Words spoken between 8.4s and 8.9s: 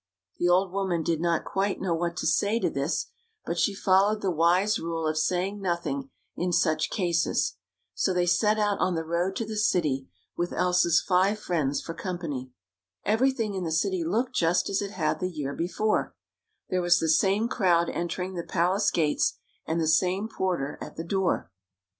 out